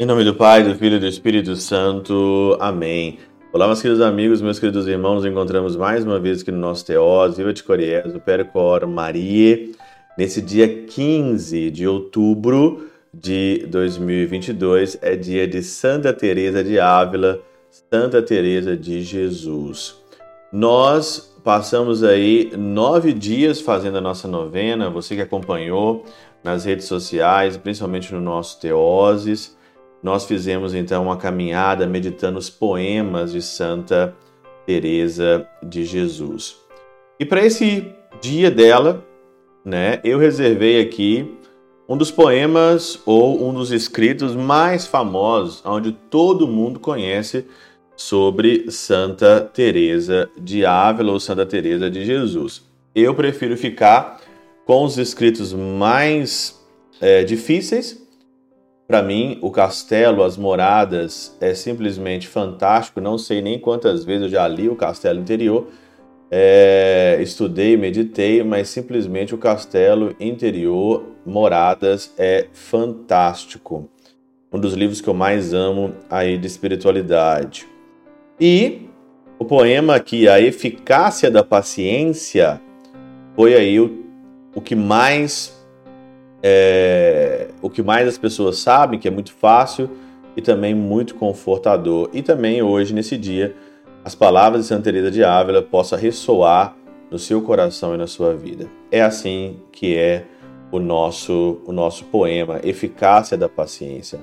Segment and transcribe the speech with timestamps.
[0.00, 2.56] Em nome do Pai, do Filho e do Espírito Santo.
[2.58, 3.18] Amém.
[3.52, 5.16] Olá, meus queridos amigos, meus queridos irmãos.
[5.16, 9.68] Nos encontramos mais uma vez aqui no nosso Teós, Viva de Coriés, o Percor Maria,
[10.16, 14.98] nesse dia 15 de outubro de 2022.
[15.02, 17.38] É dia de Santa Teresa de Ávila,
[17.70, 19.96] Santa Teresa de Jesus.
[20.50, 24.88] Nós passamos aí nove dias fazendo a nossa novena.
[24.88, 26.06] Você que acompanhou
[26.42, 29.59] nas redes sociais, principalmente no nosso Teoses.
[30.02, 34.14] Nós fizemos então uma caminhada meditando os poemas de Santa
[34.66, 36.56] Teresa de Jesus.
[37.18, 37.86] E para esse
[38.20, 39.04] dia dela,
[39.64, 41.36] né, eu reservei aqui
[41.88, 47.44] um dos poemas ou um dos escritos mais famosos, onde todo mundo conhece
[47.96, 52.62] sobre Santa Teresa de Ávila ou Santa Teresa de Jesus.
[52.94, 54.20] Eu prefiro ficar
[54.64, 56.58] com os escritos mais
[57.00, 57.99] é, difíceis.
[58.90, 63.00] Para mim, o castelo, as moradas é simplesmente fantástico.
[63.00, 65.68] Não sei nem quantas vezes eu já li o castelo interior,
[66.28, 73.88] é, estudei, meditei, mas simplesmente o castelo interior, moradas, é fantástico.
[74.52, 77.68] Um dos livros que eu mais amo aí de espiritualidade.
[78.40, 78.88] E
[79.38, 82.60] o poema aqui, A Eficácia da Paciência,
[83.36, 84.00] foi aí o
[84.54, 85.59] o que mais
[86.42, 89.90] é, o que mais as pessoas sabem, que é muito fácil
[90.36, 92.08] e também muito confortador.
[92.12, 93.54] E também hoje, nesse dia,
[94.04, 96.76] as palavras de Santa Teresa de Ávila possam ressoar
[97.10, 98.68] no seu coração e na sua vida.
[98.90, 100.24] É assim que é
[100.70, 104.20] o nosso, o nosso poema, Eficácia da Paciência.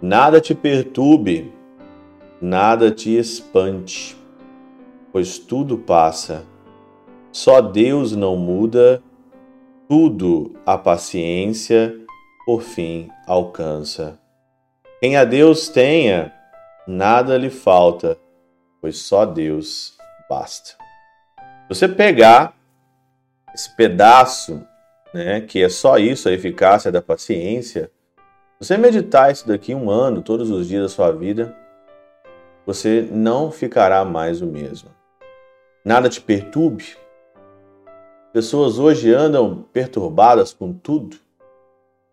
[0.00, 1.52] Nada te perturbe,
[2.40, 4.16] nada te espante,
[5.12, 6.44] pois tudo passa.
[7.32, 9.02] Só Deus não muda
[9.88, 11.94] tudo a paciência
[12.44, 14.18] por fim alcança.
[15.00, 16.32] Quem a Deus tenha,
[16.86, 18.18] nada lhe falta,
[18.80, 19.96] pois só Deus
[20.28, 20.76] basta.
[21.68, 22.54] Você pegar
[23.54, 24.66] esse pedaço,
[25.12, 27.90] né, que é só isso, a eficácia da paciência,
[28.58, 31.54] você meditar isso daqui um ano, todos os dias da sua vida,
[32.64, 34.90] você não ficará mais o mesmo.
[35.84, 36.96] Nada te perturbe,
[38.36, 41.16] Pessoas hoje andam perturbadas com tudo.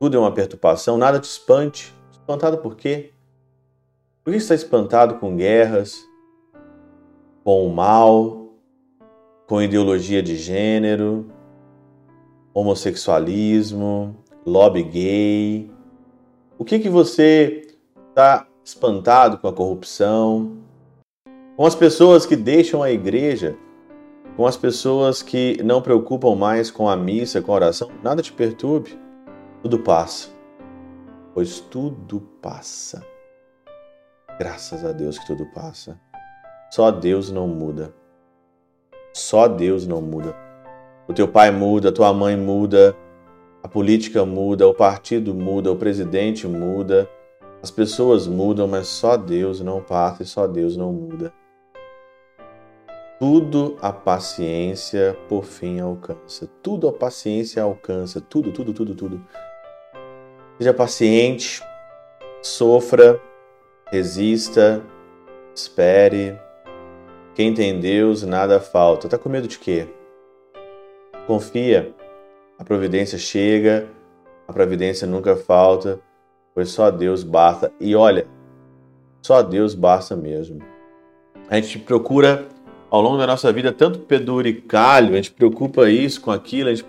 [0.00, 1.94] Tudo é uma perturbação, nada te espante.
[2.10, 3.12] Espantado por quê?
[4.24, 6.04] Por que está espantado com guerras,
[7.44, 8.48] com o mal,
[9.46, 11.30] com ideologia de gênero,
[12.52, 15.70] homossexualismo, lobby gay?
[16.58, 17.76] O que que você
[18.10, 20.56] está espantado com a corrupção?
[21.56, 23.56] Com as pessoas que deixam a igreja
[24.38, 28.32] com as pessoas que não preocupam mais com a missa, com a oração, nada te
[28.32, 28.96] perturbe,
[29.64, 30.28] tudo passa,
[31.34, 33.04] pois tudo passa.
[34.38, 36.00] Graças a Deus que tudo passa.
[36.70, 37.92] Só Deus não muda.
[39.12, 40.36] Só Deus não muda.
[41.08, 42.96] O teu pai muda, a tua mãe muda,
[43.60, 47.10] a política muda, o partido muda, o presidente muda,
[47.60, 51.32] as pessoas mudam, mas só Deus não passa e só Deus não muda.
[53.18, 56.48] Tudo a paciência por fim alcança.
[56.62, 58.20] Tudo a paciência alcança.
[58.20, 59.26] Tudo, tudo, tudo, tudo.
[60.56, 61.60] Seja paciente,
[62.40, 63.20] sofra,
[63.90, 64.80] resista,
[65.52, 66.38] espere.
[67.34, 69.08] Quem tem Deus, nada falta.
[69.08, 69.88] Tá com medo de quê?
[71.26, 71.92] Confia.
[72.56, 73.88] A providência chega,
[74.46, 76.00] a providência nunca falta,
[76.54, 77.72] pois só Deus basta.
[77.80, 78.26] E olha,
[79.22, 80.60] só Deus basta mesmo.
[81.48, 82.46] A gente procura
[82.90, 86.88] ao longo da nossa vida tanto penduricalho, a gente preocupa isso com aquilo, a gente,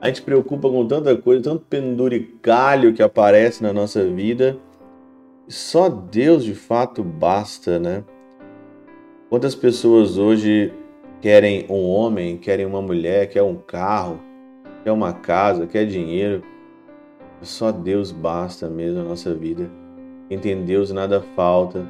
[0.00, 4.56] a gente preocupa com tanta coisa, tanto penduricalho que aparece na nossa vida.
[5.48, 8.02] Só Deus de fato basta, né?
[9.28, 10.72] Quantas pessoas hoje
[11.20, 14.20] querem um homem, querem uma mulher, quer um carro,
[14.82, 16.42] quer uma casa, quer dinheiro.
[17.42, 19.70] Só Deus basta mesmo na nossa vida.
[20.28, 21.86] Quem tem Deus nada falta.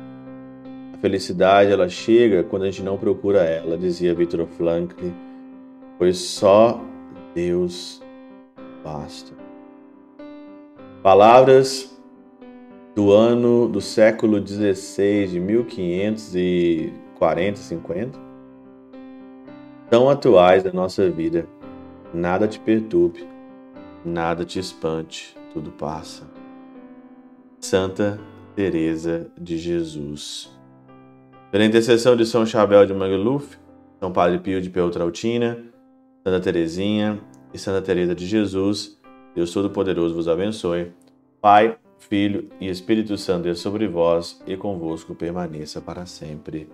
[0.97, 5.09] A felicidade ela chega quando a gente não procura ela, dizia Victor Frankl,
[5.99, 6.83] pois só
[7.35, 8.03] Deus
[8.83, 9.35] basta.
[11.03, 11.95] Palavras
[12.95, 18.19] do ano do século XVI, de 1540, 50,
[19.91, 21.47] tão atuais da nossa vida.
[22.15, 23.29] Nada te perturbe,
[24.03, 26.25] nada te espante, tudo passa.
[27.61, 28.19] Santa
[28.55, 30.57] Teresa de Jesus.
[31.57, 33.57] Pela intercessão de São Chabel de Magluf,
[33.99, 35.59] São Padre Pio de Peltrautina,
[36.23, 37.19] Santa Teresinha
[37.51, 39.01] e Santa Teresa de Jesus,
[39.35, 40.93] Deus Todo-Poderoso vos abençoe.
[41.41, 46.69] Pai, Filho e Espírito Santo é sobre vós e convosco permaneça para sempre.